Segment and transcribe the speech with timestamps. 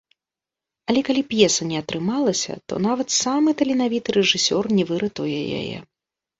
[0.93, 5.79] Але калі п'еса не атрымалася, то нават самы таленавіты рэжысёр не выратуе яе.